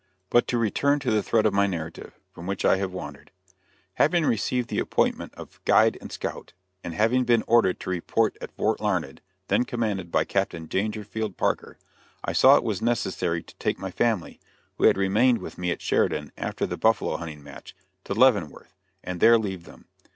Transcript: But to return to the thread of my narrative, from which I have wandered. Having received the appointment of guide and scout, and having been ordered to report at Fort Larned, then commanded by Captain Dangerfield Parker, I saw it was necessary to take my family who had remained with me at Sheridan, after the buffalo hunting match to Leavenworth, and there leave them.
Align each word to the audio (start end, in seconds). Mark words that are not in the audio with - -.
But 0.31 0.47
to 0.47 0.57
return 0.57 0.97
to 1.01 1.11
the 1.11 1.21
thread 1.21 1.45
of 1.45 1.53
my 1.53 1.67
narrative, 1.67 2.13
from 2.33 2.47
which 2.47 2.65
I 2.65 2.77
have 2.77 2.91
wandered. 2.91 3.29
Having 3.97 4.25
received 4.25 4.67
the 4.69 4.79
appointment 4.79 5.31
of 5.35 5.63
guide 5.63 5.95
and 6.01 6.11
scout, 6.11 6.53
and 6.83 6.95
having 6.95 7.23
been 7.23 7.43
ordered 7.45 7.79
to 7.81 7.91
report 7.91 8.35
at 8.41 8.49
Fort 8.49 8.79
Larned, 8.81 9.21
then 9.47 9.63
commanded 9.63 10.11
by 10.11 10.23
Captain 10.23 10.65
Dangerfield 10.65 11.37
Parker, 11.37 11.77
I 12.25 12.33
saw 12.33 12.55
it 12.55 12.63
was 12.63 12.81
necessary 12.81 13.43
to 13.43 13.55
take 13.57 13.77
my 13.77 13.91
family 13.91 14.39
who 14.79 14.85
had 14.85 14.97
remained 14.97 15.37
with 15.37 15.59
me 15.59 15.69
at 15.69 15.83
Sheridan, 15.83 16.31
after 16.35 16.65
the 16.65 16.77
buffalo 16.77 17.17
hunting 17.17 17.43
match 17.43 17.75
to 18.05 18.15
Leavenworth, 18.15 18.73
and 19.03 19.19
there 19.19 19.37
leave 19.37 19.65
them. 19.65 19.85